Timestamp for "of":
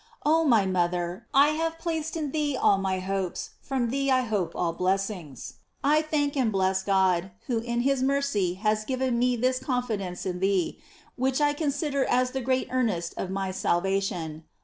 13.15-13.29